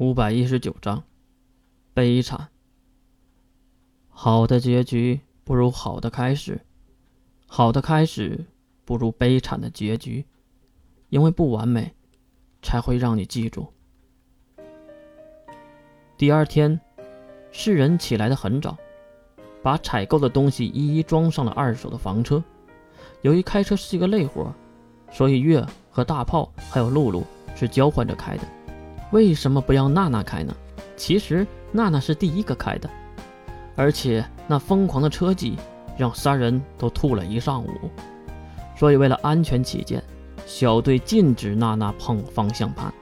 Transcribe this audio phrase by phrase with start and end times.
[0.00, 1.02] 五百一十九章，
[1.92, 2.48] 悲惨。
[4.08, 6.58] 好的结局不如好的开始，
[7.46, 8.46] 好的开始
[8.86, 10.24] 不如悲惨的结局，
[11.10, 11.92] 因为不完美，
[12.62, 13.70] 才会让你记住。
[16.16, 16.80] 第二天，
[17.52, 18.74] 世人起来的很早，
[19.62, 22.42] 把采购的东西一一装上了二手的房车。
[23.20, 24.50] 由于开车是一个累活，
[25.12, 27.22] 所以月和大炮还有露露
[27.54, 28.48] 是交换着开的。
[29.10, 30.54] 为什么不让娜娜开呢？
[30.96, 32.88] 其实娜娜是第一个开的，
[33.74, 35.56] 而且那疯狂的车技
[35.96, 37.68] 让三人都吐了一上午。
[38.76, 40.02] 所以为了安全起见，
[40.46, 42.92] 小队禁止娜娜碰方向盘。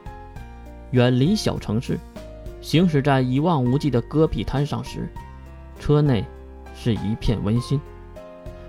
[0.93, 1.99] 远离小城市，
[2.61, 5.09] 行驶在一望无际的戈壁滩上时，
[5.79, 6.25] 车内
[6.75, 7.81] 是一片温馨，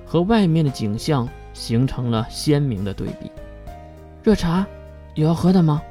[0.05, 3.31] 和外面的景象形成了鲜明的对比。
[4.21, 4.67] 热茶，
[5.15, 5.81] 有要喝的吗？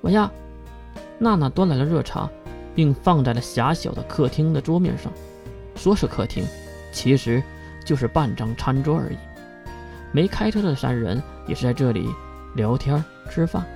[0.00, 0.30] 我要。
[1.18, 2.28] 娜娜端来了热茶，
[2.74, 5.12] 并放在了狭小的客厅的桌面上。
[5.74, 6.44] 说是客厅，
[6.92, 7.42] 其实
[7.84, 9.16] 就是半张餐桌而已。
[10.12, 12.08] 没开车的三人也是在这里
[12.54, 13.66] 聊天吃饭。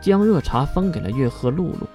[0.00, 1.88] 将热茶分给了月和露露，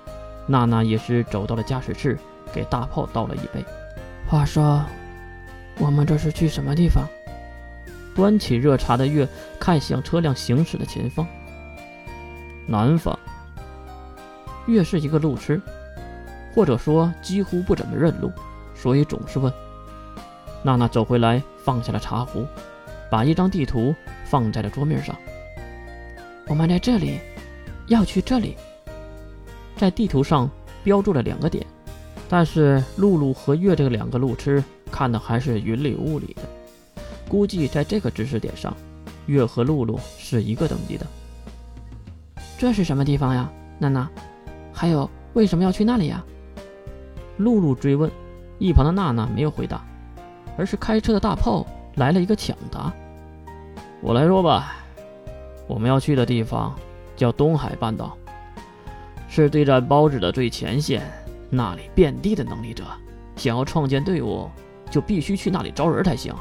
[0.48, 2.18] 娜娜也是走到了驾驶室，
[2.52, 3.64] 给大炮倒了一杯。
[4.28, 4.84] 话说，
[5.78, 7.04] 我们这是去什么地方？
[8.16, 9.28] 端起热茶的月
[9.60, 11.26] 看向车辆行驶的前方。
[12.66, 13.18] 南方。
[14.70, 15.60] 月是一个路痴，
[16.56, 18.32] 或者说几乎不怎么认路，
[18.76, 19.52] 所以总是问。
[20.64, 22.46] 娜娜走回来，放下了茶壶，
[23.10, 23.96] 把一张地图
[24.26, 25.16] 放在了桌面上。
[26.48, 27.20] 我们在这里，
[27.88, 28.56] 要去这里。
[29.78, 30.50] 在地图上
[30.84, 31.66] 标注了两个点，
[32.28, 34.62] 但是露露和月这两个路痴
[34.92, 36.42] 看的还是云里雾里的。
[37.30, 38.76] 估计在这个知识点上，
[39.28, 41.06] 月和露露是一个等级的。
[42.58, 44.10] 这是什么地方呀，娜娜？
[44.80, 46.24] 还有，为什么要去那里呀？
[47.36, 48.10] 露露追问，
[48.60, 49.86] 一旁的娜娜没有回答，
[50.58, 52.90] 而是开车的大炮来了一个抢答。
[54.00, 54.78] 我来说吧，
[55.68, 56.74] 我们要去的地方
[57.18, 58.18] 叫东海半岛，
[59.28, 61.02] 是对战包子的最前线，
[61.50, 62.86] 那里遍地的能力者，
[63.36, 64.50] 想要创建队伍，
[64.90, 66.34] 就必须去那里招人才行，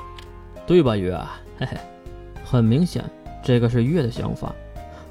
[0.64, 1.12] 对吧，月？
[1.58, 1.76] 嘿嘿，
[2.44, 3.02] 很明显，
[3.42, 4.54] 这个是月的想法。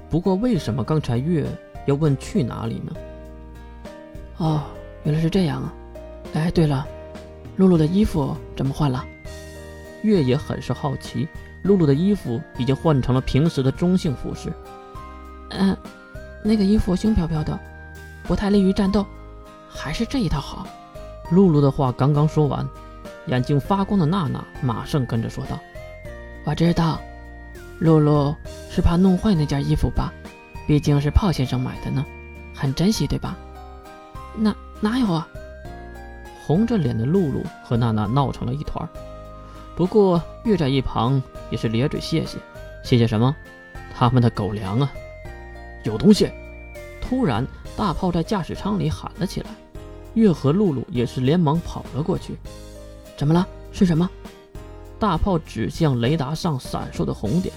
[0.09, 1.45] 不过，为什么刚才月
[1.85, 2.93] 要问去哪里呢？
[4.37, 4.63] 哦，
[5.03, 5.73] 原来是这样啊！
[6.33, 6.85] 哎，对了，
[7.55, 9.03] 露露的衣服怎么换了？
[10.03, 11.27] 月也很是好奇。
[11.63, 14.53] 露露的衣服已经换成了平时的中性服饰。
[15.49, 15.75] 嗯，
[16.43, 17.59] 那个衣服轻飘飘的，
[18.23, 19.05] 不太利于战斗，
[19.67, 20.65] 还是这一套好。
[21.31, 22.65] 露露的话刚刚说完，
[23.25, 25.59] 眼睛发光的娜娜马上跟着说道
[26.45, 27.01] ：“我知道，
[27.79, 28.33] 露露
[28.69, 30.13] 是怕弄坏那件衣服吧？
[30.67, 32.05] 毕竟是炮先生买的呢，
[32.53, 33.35] 很珍惜，对吧？”
[34.37, 35.27] 哪哪有啊！
[36.45, 38.87] 红着脸的露露和娜娜闹成了一团。
[39.75, 41.21] 不过月在一旁
[41.51, 42.37] 也是咧嘴谢谢，
[42.83, 43.35] 谢谢什么？
[43.93, 44.91] 他们的狗粮啊！
[45.83, 46.29] 有东西！
[47.01, 49.49] 突然，大炮在驾驶舱里喊了起来。
[50.13, 52.35] 月和露露也是连忙跑了过去。
[53.17, 53.47] 怎么了？
[53.71, 54.09] 是什么？
[54.99, 57.53] 大炮指向雷达上闪烁的红点，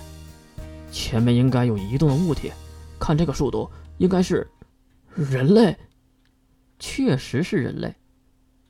[0.91, 2.52] 前面应该有移动的物体，
[2.98, 4.47] 看这个速度，应该是
[5.14, 5.74] 人类。
[6.80, 7.94] 确实是人类，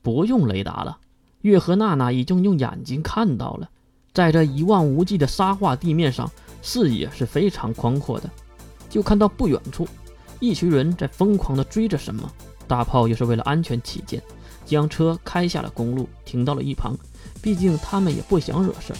[0.03, 0.98] 不用雷达了。
[1.43, 3.71] 月和娜娜已经用眼睛看到了，
[4.12, 8.28] 在这一望无际的沙化地面上，视野是非常宽阔的。
[8.91, 9.88] 就看到不远处，
[10.41, 12.31] 一群人在疯狂地追着什么。
[12.66, 14.22] 大炮也是为了安全起见，
[14.66, 16.94] 将车开下了公路，停到了一旁。
[17.41, 18.98] 毕竟他们也不想惹事儿，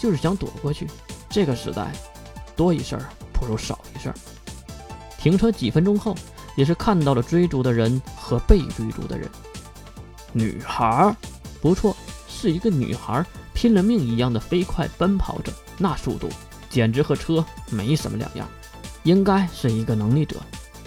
[0.00, 0.88] 就是想躲过去。
[1.28, 1.92] 这个时代，
[2.56, 4.14] 多一事儿不如少一事儿。
[5.18, 6.16] 停车几分钟后。
[6.56, 9.30] 也是看到了追逐的人和被追逐的人。
[10.32, 11.14] 女孩，
[11.62, 11.96] 不错，
[12.28, 13.24] 是一个女孩，
[13.54, 16.28] 拼了命一样的飞快奔跑着，那速度
[16.68, 18.48] 简直和车没什么两样，
[19.04, 20.36] 应该是一个能力者。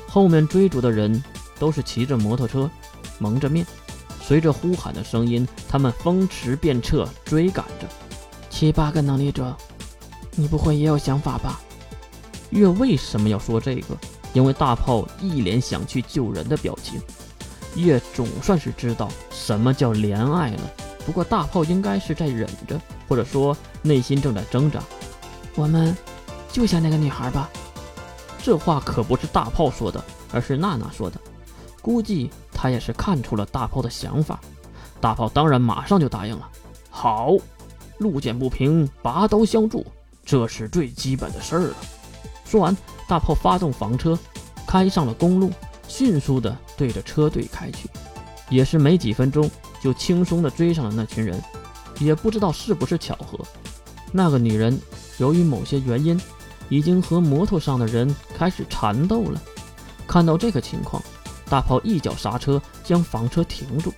[0.07, 1.23] 后面追逐的人
[1.57, 2.69] 都是骑着摩托车，
[3.17, 3.65] 蒙着面，
[4.21, 7.87] 随着呼喊的声音，他们风驰电掣追赶着。
[8.49, 9.55] 七八个能力者，
[10.35, 11.59] 你不会也有想法吧？
[12.49, 13.97] 月为什么要说这个？
[14.33, 17.01] 因为大炮一脸想去救人的表情，
[17.75, 20.61] 月总算是知道什么叫怜爱了。
[21.05, 24.79] 不过大炮应该是在忍着，或者说内心正在挣扎。
[25.55, 25.95] 我们
[26.51, 27.49] 救下那个女孩吧。
[28.41, 31.19] 这话可不是大炮说的，而是娜娜说的。
[31.81, 34.39] 估计她也是看出了大炮的想法。
[35.01, 36.47] 大炮当然马上就答应了。
[36.89, 37.33] 好，
[37.97, 39.85] 路见不平拔刀相助，
[40.23, 41.75] 这是最基本的事儿了。
[42.49, 42.75] 说完。
[43.07, 44.17] 大炮发动房车，
[44.67, 45.51] 开上了公路，
[45.87, 47.89] 迅速地对着车队开去。
[48.49, 49.49] 也是没几分钟，
[49.81, 51.41] 就轻松地追上了那群人。
[51.99, 53.39] 也不知道是不是巧合，
[54.11, 54.79] 那个女人
[55.17, 56.19] 由于某些原因，
[56.69, 59.41] 已经和摩托上的人开始缠斗了。
[60.07, 61.01] 看到这个情况，
[61.49, 63.93] 大炮一脚刹车，将房车停住。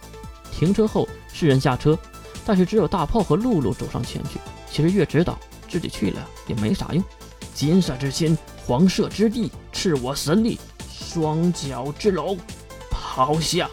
[0.51, 1.97] 停车后，四人下车，
[2.45, 4.39] 但是只有大炮和露露走上前去。
[4.69, 5.37] 其实月知道
[5.67, 7.03] 自己去了也没啥用。
[7.53, 10.59] 金色之心，黄色之地，赤我神力，
[10.89, 12.37] 双脚之龙，
[12.91, 13.69] 咆哮。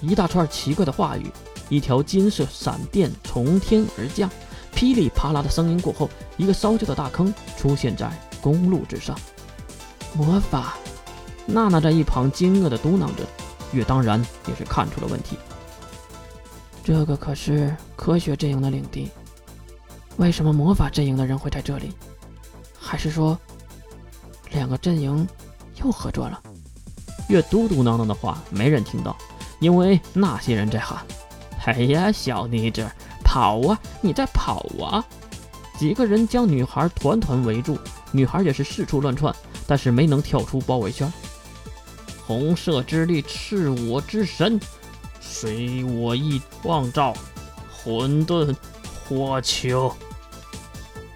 [0.00, 1.30] 一大串奇怪的话语，
[1.68, 4.30] 一条金色闪电从天而降，
[4.74, 9.18] 噼里啪啦的声音过后，一个烧焦的大坑出现在公路之上。
[10.14, 10.76] 魔法，
[11.46, 13.26] 娜娜在一旁惊愕的嘟囔着，
[13.72, 15.36] 月当然也是看出了问题。
[16.82, 19.10] 这个可是科学阵营的领地，
[20.16, 21.92] 为什么魔法阵营的人会在这里？
[22.90, 23.38] 还是说，
[24.50, 25.24] 两个阵营
[25.76, 26.42] 又合作了？
[27.28, 29.16] 月嘟嘟囔囔的话没人听到。
[29.60, 31.06] 因为那些人在喊
[31.66, 32.90] ：“哎呀，小妮子，
[33.22, 33.78] 跑啊！
[34.00, 35.04] 你在跑啊！”
[35.78, 37.78] 几个人将女孩团团围住，
[38.10, 39.32] 女孩也是四处乱窜，
[39.68, 41.12] 但是没能跳出包围圈。
[42.26, 44.58] 红色之力，赤我之神，
[45.20, 47.14] 随我意创造
[47.70, 48.52] 混沌
[49.06, 49.94] 火球。